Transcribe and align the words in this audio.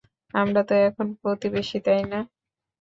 আমরা 0.33 0.61
তো 0.69 0.73
এখন 0.87 1.07
প্রতিবেশী, 1.21 1.77
তাই 1.85 2.01
না? 2.11 2.19